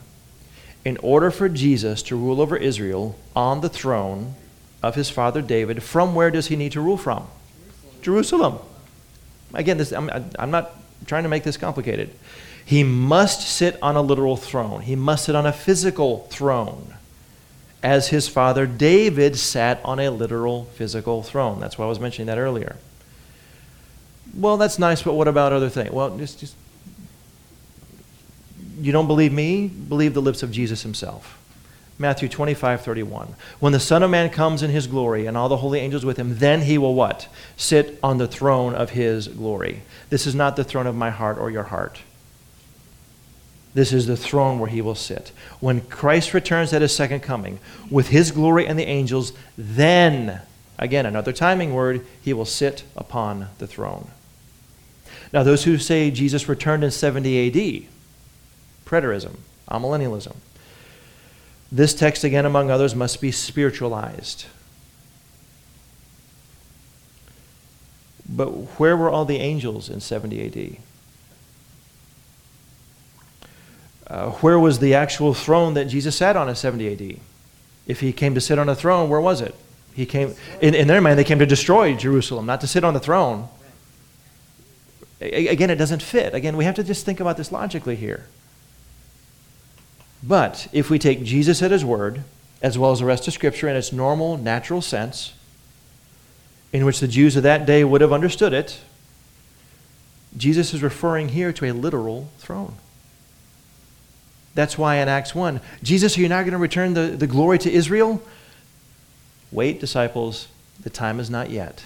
[0.84, 4.34] In order for Jesus to rule over Israel on the throne
[4.82, 7.28] of his father David, from where does he need to rule from?
[8.02, 8.02] Jerusalem.
[8.02, 8.71] Jerusalem.
[9.54, 10.72] Again, this, I'm, I'm not
[11.06, 12.10] trying to make this complicated.
[12.64, 16.94] He must sit on a literal throne, he must sit on a physical throne,
[17.82, 21.60] as his father David sat on a literal physical throne.
[21.60, 22.76] That's why I was mentioning that earlier.
[24.34, 25.90] Well, that's nice, but what about other things?
[25.90, 26.54] Well, just, just
[28.80, 29.68] you don't believe me?
[29.68, 31.38] Believe the lips of Jesus himself.
[32.02, 33.36] Matthew 25, 31.
[33.60, 36.16] When the Son of Man comes in his glory and all the holy angels with
[36.16, 37.28] him, then he will what?
[37.56, 39.82] Sit on the throne of his glory.
[40.10, 42.00] This is not the throne of my heart or your heart.
[43.72, 45.30] This is the throne where he will sit.
[45.60, 50.42] When Christ returns at his second coming with his glory and the angels, then,
[50.80, 54.10] again, another timing word, he will sit upon the throne.
[55.32, 57.88] Now, those who say Jesus returned in 70 AD,
[58.84, 59.36] preterism,
[59.70, 60.34] amillennialism,
[61.72, 64.44] this text, again, among others, must be spiritualized.
[68.28, 70.76] But where were all the angels in 70 AD?
[74.06, 77.20] Uh, where was the actual throne that Jesus sat on in 70 AD?
[77.86, 79.54] If he came to sit on a throne, where was it?
[79.94, 81.18] He came in, in their mind.
[81.18, 83.48] They came to destroy Jerusalem, not to sit on the throne.
[85.22, 86.34] A- again, it doesn't fit.
[86.34, 88.26] Again, we have to just think about this logically here.
[90.22, 92.22] But if we take Jesus at his word,
[92.62, 95.32] as well as the rest of Scripture in its normal, natural sense,
[96.72, 98.80] in which the Jews of that day would have understood it,
[100.36, 102.76] Jesus is referring here to a literal throne.
[104.54, 107.58] That's why in Acts 1, Jesus, are you not going to return the, the glory
[107.58, 108.22] to Israel?
[109.50, 110.48] Wait, disciples,
[110.82, 111.84] the time is not yet.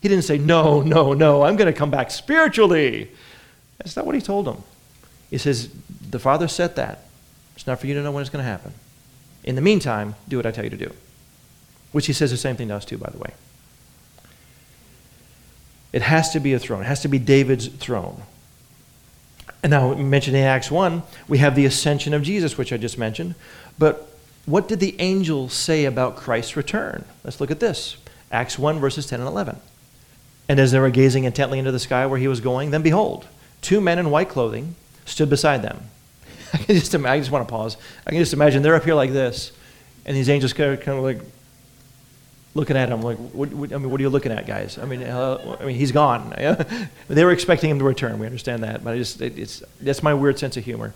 [0.00, 3.10] He didn't say, No, no, no, I'm going to come back spiritually.
[3.78, 4.62] That's not what he told them.
[5.30, 5.70] He says,
[6.10, 7.04] The Father said that.
[7.54, 8.72] It's not for you to know when it's going to happen.
[9.44, 10.92] In the meantime, do what I tell you to do.
[11.92, 13.32] Which he says the same thing to us, too, by the way.
[15.92, 18.22] It has to be a throne, it has to be David's throne.
[19.62, 22.98] And now, mentioned in Acts 1, we have the ascension of Jesus, which I just
[22.98, 23.36] mentioned.
[23.78, 24.08] But
[24.44, 27.04] what did the angels say about Christ's return?
[27.22, 27.96] Let's look at this
[28.32, 29.56] Acts 1, verses 10 and 11.
[30.48, 33.26] And as they were gazing intently into the sky where he was going, then behold,
[33.60, 35.84] two men in white clothing stood beside them.
[36.54, 37.76] I can just imagine, I just want to pause.
[38.06, 39.52] I can just imagine they're up here like this,
[40.04, 41.20] and these angels kind of, kind of like
[42.54, 44.78] looking at him like, what, what, I mean, what are you looking at, guys?
[44.78, 46.34] I mean, uh, I mean, he's gone.
[47.08, 48.18] they were expecting him to return.
[48.18, 50.94] We understand that, but I just, it, it's that's my weird sense of humor.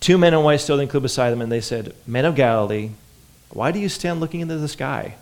[0.00, 2.90] Two men in white stood and beside them, and they said, "Men of Galilee,
[3.50, 5.16] why do you stand looking into the sky?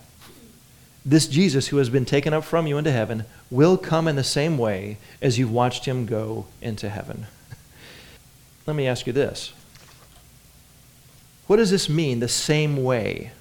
[1.05, 4.23] This Jesus, who has been taken up from you into heaven, will come in the
[4.23, 7.27] same way as you've watched him go into heaven."
[8.65, 9.53] Let me ask you this.
[11.47, 13.31] What does this mean, the same way?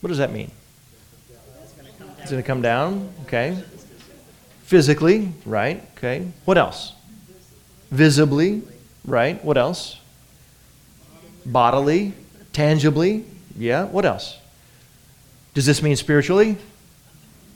[0.00, 0.50] What does that mean?
[2.18, 3.62] It's going to come down, okay.
[4.62, 6.26] Physically, right, okay.
[6.44, 6.92] What else?
[7.90, 8.62] Visibly,
[9.04, 9.44] right.
[9.44, 10.00] What else?
[11.44, 12.14] Bodily,
[12.52, 13.24] tangibly,
[13.56, 13.84] yeah.
[13.84, 14.38] What else?
[15.54, 16.56] Does this mean spiritually?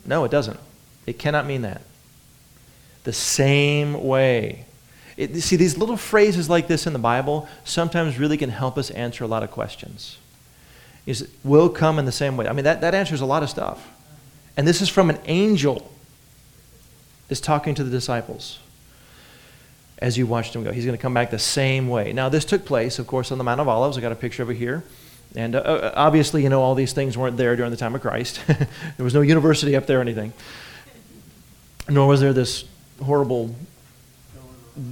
[0.07, 0.61] No, it doesn't.
[1.07, 1.83] It cannot mean that.
[3.05, 4.67] The same way.
[5.21, 8.91] It, see, these little phrases like this in the Bible sometimes really can help us
[8.91, 10.17] answer a lot of questions.
[11.05, 12.49] Is will come in the same way.
[12.49, 13.87] I mean, that, that answers a lot of stuff.
[14.57, 15.93] And this is from an angel
[17.29, 18.61] is talking to the disciples
[19.99, 20.73] as you watched him go.
[20.73, 22.15] He's going to come back the same way.
[22.15, 23.99] Now, this took place, of course, on the Mount of Olives.
[23.99, 24.83] I got a picture over here.
[25.37, 28.01] And uh, uh obviously, you know, all these things weren't there during the time of
[28.01, 28.41] Christ.
[28.49, 30.33] there was no university up there or anything.
[31.91, 32.65] Nor was there this
[33.05, 33.55] horrible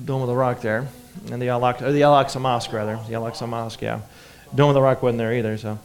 [0.05, 0.89] Dome of the Rock there.
[1.31, 2.99] And the Al-Aqsa, the Al-Aqsa Mosque, rather.
[3.09, 4.01] The Al-Aqsa Mosque, yeah.
[4.55, 5.79] Dome of the Rock wasn't there either, so.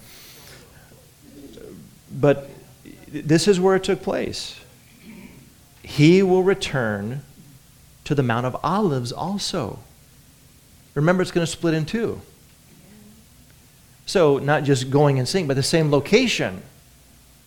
[2.12, 2.50] But
[3.08, 4.60] this is where it took place.
[5.82, 7.22] He will return
[8.06, 9.80] to the Mount of Olives also.
[10.94, 12.22] Remember, it's going to split in two.
[14.06, 16.62] So, not just going and seeing, but the same location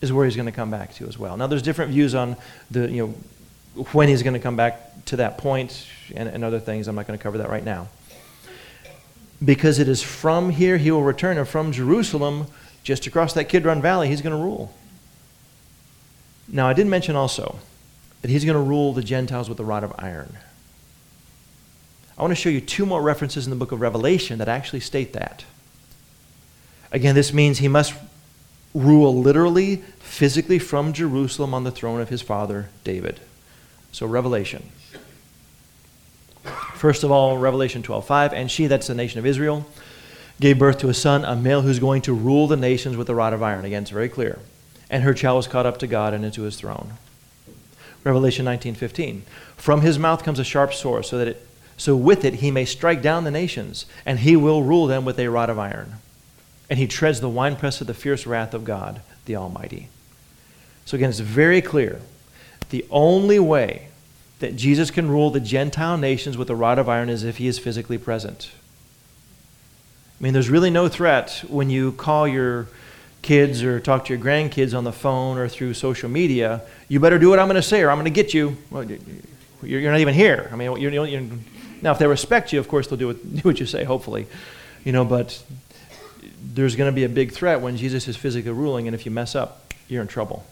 [0.00, 1.36] is where he's going to come back to as well.
[1.36, 2.36] Now, there's different views on
[2.70, 6.60] the, you know, when he's going to come back to that point and, and other
[6.60, 6.88] things.
[6.88, 7.88] I'm not going to cover that right now.
[9.44, 12.46] Because it is from here he will return, and from Jerusalem,
[12.82, 14.74] just across that Kidron Valley, he's going to rule.
[16.48, 17.58] Now, I did mention also
[18.22, 20.36] that he's going to rule the Gentiles with a rod of iron.
[22.16, 24.80] I want to show you two more references in the book of Revelation that actually
[24.80, 25.44] state that.
[26.90, 27.94] Again, this means he must
[28.74, 33.20] rule literally, physically from Jerusalem on the throne of his father David.
[33.92, 34.70] So, Revelation.
[36.76, 39.66] First of all, Revelation 12:5, and she, that's the nation of Israel,
[40.40, 43.14] gave birth to a son, a male who's going to rule the nations with a
[43.14, 43.64] rod of iron.
[43.64, 44.38] Again, it's very clear.
[44.90, 46.92] And her child was caught up to God and into his throne.
[48.04, 49.22] Revelation 19:15.
[49.56, 51.46] From his mouth comes a sharp sword, so that it
[51.78, 55.18] so with it he may strike down the nations, and he will rule them with
[55.18, 55.94] a rod of iron.
[56.68, 59.88] And he treads the winepress of the fierce wrath of God, the Almighty.
[60.84, 62.00] So again, it's very clear.
[62.70, 63.88] The only way
[64.38, 67.46] that Jesus can rule the Gentile nations with a rod of iron as if he
[67.46, 68.50] is physically present.
[70.18, 72.68] I mean, there's really no threat when you call your
[73.22, 76.62] kids or talk to your grandkids on the phone or through social media.
[76.88, 78.56] You better do what I'm going to say or I'm going to get you.
[78.70, 78.84] Well,
[79.62, 80.48] you're not even here.
[80.52, 81.22] I mean, you're, you're,
[81.82, 84.26] now, if they respect you, of course, they'll do what, do what you say, hopefully.
[84.84, 85.42] You know, but
[86.42, 89.12] there's going to be a big threat when Jesus is physically ruling, and if you
[89.12, 90.46] mess up, you're in trouble.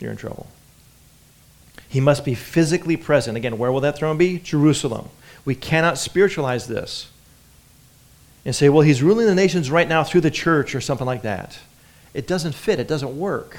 [0.00, 0.46] You're in trouble.
[1.92, 3.36] He must be physically present.
[3.36, 4.38] Again, where will that throne be?
[4.38, 5.10] Jerusalem.
[5.44, 7.10] We cannot spiritualize this
[8.46, 11.20] and say, well, he's ruling the nations right now through the church or something like
[11.20, 11.58] that.
[12.14, 13.58] It doesn't fit, it doesn't work.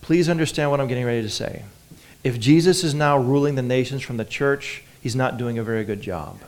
[0.00, 1.64] Please understand what I'm getting ready to say.
[2.24, 5.84] If Jesus is now ruling the nations from the church, he's not doing a very
[5.84, 6.38] good job.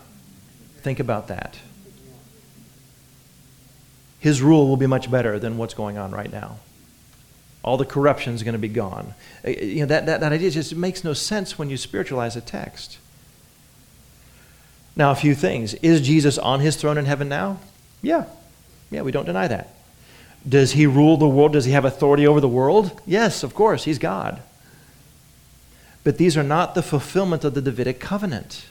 [0.79, 1.59] Think about that.
[4.21, 6.61] His rule will be much better than what's going on right now.
[7.63, 9.15] All the corruption is going to be gone.
[9.47, 12.41] Uh, you know, that, that, that idea just makes no sense when you spiritualize a
[12.41, 12.99] text.
[14.97, 15.75] Now, a few things.
[15.75, 17.61] Is Jesus on his throne in heaven now?
[18.03, 18.25] Yeah.
[18.91, 19.75] Yeah, we don't deny that.
[20.47, 21.53] Does he rule the world?
[21.53, 23.01] Does he have authority over the world?
[23.07, 23.85] Yes, of course.
[23.85, 24.43] He's God.
[26.05, 28.67] But these are not the fulfillment of the Davidic covenant,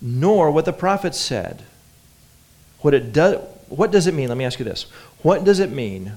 [0.00, 1.64] nor what the prophets said.
[2.80, 4.28] What, it does, what does it mean?
[4.28, 4.84] Let me ask you this.
[5.22, 6.12] What does it mean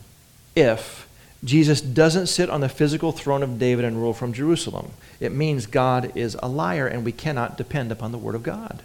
[0.56, 1.08] if
[1.44, 4.92] Jesus doesn't sit on the physical throne of David and rule from Jerusalem?
[5.20, 8.84] It means God is a liar and we cannot depend upon the Word of God.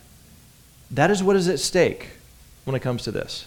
[0.91, 2.11] That is what is at stake
[2.65, 3.47] when it comes to this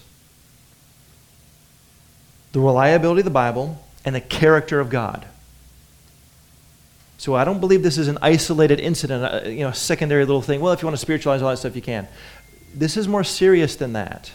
[2.52, 5.26] the reliability of the Bible and the character of God.
[7.16, 10.42] So I don't believe this is an isolated incident, uh, you know, a secondary little
[10.42, 10.60] thing.
[10.60, 12.08] Well, if you want to spiritualize all that stuff, you can.
[12.74, 14.32] This is more serious than that.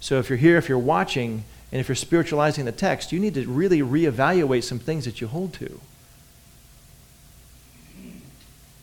[0.00, 3.34] So if you're here, if you're watching, and if you're spiritualizing the text, you need
[3.34, 5.80] to really reevaluate some things that you hold to.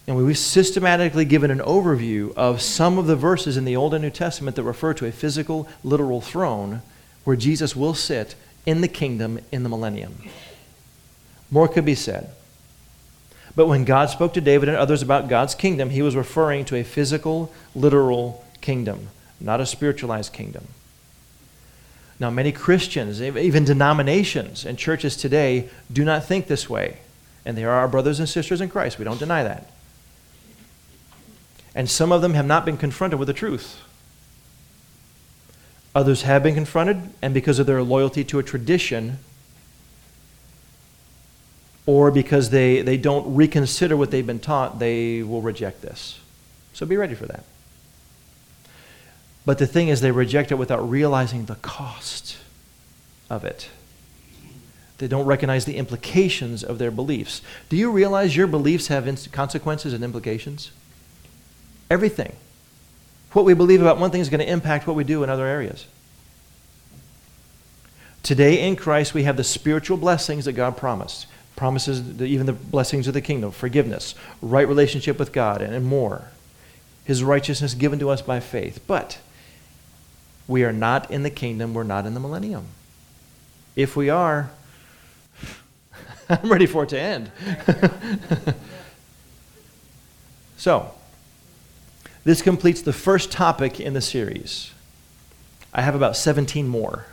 [0.06, 4.04] And we've systematically given an overview of some of the verses in the Old and
[4.04, 6.82] New Testament that refer to a physical, literal throne
[7.24, 10.18] where Jesus will sit in the kingdom in the millennium.
[11.50, 12.32] More could be said.
[13.56, 16.76] But when God spoke to David and others about God's kingdom, he was referring to
[16.76, 19.10] a physical, literal kingdom,
[19.40, 20.68] not a spiritualized kingdom.
[22.24, 27.00] Now, many Christians, even denominations and churches today, do not think this way.
[27.44, 28.98] And they are our brothers and sisters in Christ.
[28.98, 29.70] We don't deny that.
[31.76, 33.82] And some of them have not been confronted with the truth.
[35.94, 39.18] Others have been confronted, and because of their loyalty to a tradition,
[41.86, 46.22] or because they, they don't reconsider what they've been taught, they will reject this.
[46.72, 47.44] So be ready for that.
[49.46, 52.38] But the thing is, they reject it without realizing the cost
[53.30, 53.70] of it.
[55.00, 57.41] They don't recognize the implications of their beliefs.
[57.68, 60.72] Do you realize your beliefs have consequences and implications?
[61.89, 62.34] Everything.
[63.34, 65.46] What we believe about one thing is going to impact what we do in other
[65.46, 65.88] areas.
[68.22, 71.26] Today in Christ, we have the spiritual blessings that God promised.
[71.58, 76.30] Promises even the blessings of the kingdom, forgiveness, right relationship with God, and more.
[77.04, 78.80] His righteousness given to us by faith.
[78.88, 79.20] But
[80.48, 82.66] we are not in the kingdom, we're not in the millennium.
[83.76, 84.52] If we are,
[86.30, 87.32] I'm ready for it to end.
[90.58, 90.91] so,
[92.24, 94.72] this completes the first topic in the series.
[95.74, 97.06] I have about 17 more.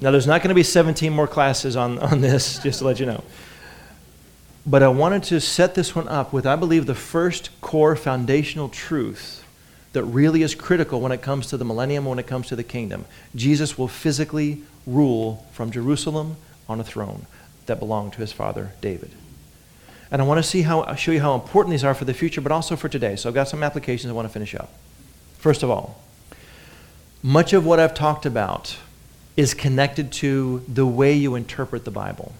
[0.00, 2.98] Now, there's not going to be 17 more classes on, on this, just to let
[2.98, 3.22] you know.
[4.66, 8.68] But I wanted to set this one up with, I believe, the first core foundational
[8.68, 9.41] truth
[9.92, 12.62] that really is critical when it comes to the millennium, when it comes to the
[12.62, 13.04] kingdom.
[13.34, 16.36] Jesus will physically rule from Jerusalem
[16.68, 17.26] on a throne
[17.66, 19.10] that belonged to his father David.
[20.10, 22.40] And I want to see how, show you how important these are for the future,
[22.40, 23.16] but also for today.
[23.16, 24.70] So I've got some applications I want to finish up.
[25.38, 26.02] First of all,
[27.22, 28.76] much of what I've talked about
[29.36, 32.34] is connected to the way you interpret the Bible,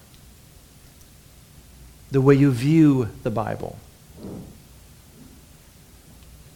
[2.11, 3.79] the way you view the Bible.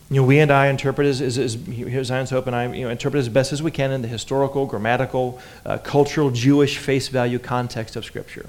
[0.08, 2.90] You know, we and I interpret as, as, as Zion's Hope and I you know,
[2.90, 7.40] interpret as best as we can in the historical, grammatical, uh, cultural, Jewish face value
[7.40, 8.46] context of Scripture.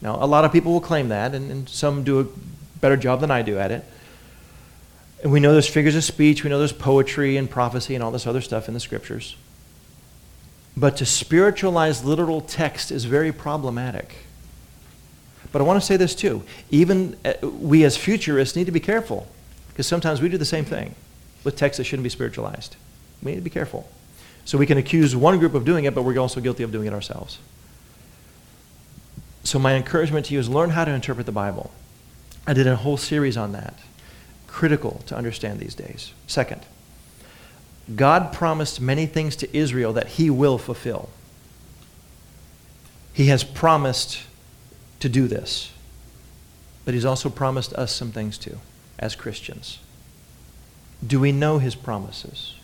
[0.00, 2.26] Now, a lot of people will claim that, and, and some do a
[2.80, 3.84] better job than I do at it.
[5.24, 8.12] And we know there's figures of speech, we know there's poetry and prophecy and all
[8.12, 9.36] this other stuff in the Scriptures.
[10.76, 14.14] But to spiritualize literal text is very problematic.
[15.50, 16.44] But I want to say this too.
[16.70, 19.28] Even uh, we as futurists need to be careful
[19.72, 20.94] because sometimes we do the same thing
[21.44, 22.76] with texts that shouldn't be spiritualized.
[23.22, 23.88] We need to be careful.
[24.44, 26.86] So we can accuse one group of doing it, but we're also guilty of doing
[26.86, 27.38] it ourselves.
[29.44, 31.72] So my encouragement to you is learn how to interpret the Bible.
[32.46, 33.74] I did a whole series on that.
[34.46, 36.12] Critical to understand these days.
[36.26, 36.62] Second,
[37.96, 41.08] God promised many things to Israel that he will fulfill.
[43.12, 44.22] He has promised
[45.00, 45.72] to do this,
[46.84, 48.58] but he's also promised us some things too,
[49.02, 49.80] as Christians.
[51.04, 52.54] Do we know his promises?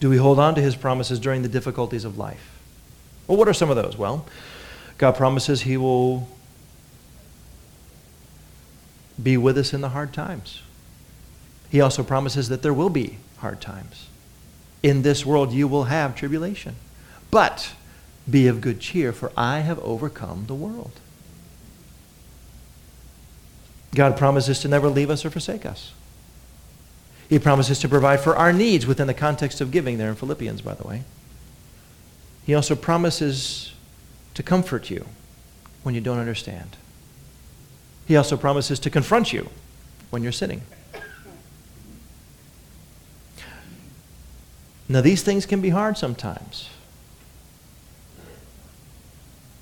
[0.00, 2.60] Do we hold on to his promises during the difficulties of life?
[3.26, 3.96] Well, what are some of those?
[3.96, 4.26] Well,
[4.98, 6.28] God promises he will
[9.22, 10.62] be with us in the hard times.
[11.70, 14.08] He also promises that there will be hard times.
[14.82, 16.74] In this world you will have tribulation.
[17.30, 17.72] But
[18.28, 21.00] be of good cheer, for I have overcome the world.
[23.96, 25.92] God promises to never leave us or forsake us.
[27.28, 30.60] He promises to provide for our needs within the context of giving there in Philippians,
[30.60, 31.02] by the way.
[32.44, 33.72] He also promises
[34.34, 35.06] to comfort you
[35.82, 36.76] when you don't understand.
[38.06, 39.48] He also promises to confront you
[40.10, 40.60] when you're sinning.
[44.88, 46.68] Now, these things can be hard sometimes.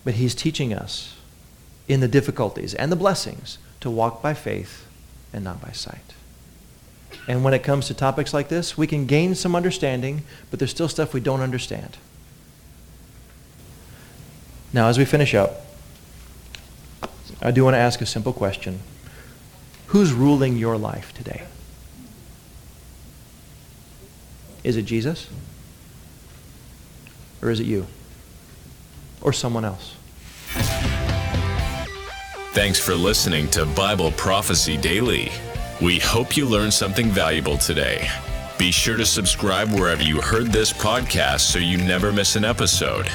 [0.04, 1.16] But He's teaching us
[1.88, 4.86] in the difficulties and the blessings to walk by faith
[5.30, 6.14] and not by sight.
[7.28, 10.70] And when it comes to topics like this, we can gain some understanding, but there's
[10.70, 11.98] still stuff we don't understand.
[14.72, 15.66] Now, as we finish up,
[17.42, 18.80] I do want to ask a simple question
[19.88, 21.42] Who's ruling your life today?
[24.62, 25.28] Is it Jesus?
[27.42, 27.86] Or is it you?
[29.20, 29.94] Or someone else?
[32.54, 35.32] Thanks for listening to Bible Prophecy Daily.
[35.82, 38.08] We hope you learned something valuable today.
[38.58, 43.10] Be sure to subscribe wherever you heard this podcast so you never miss an episode.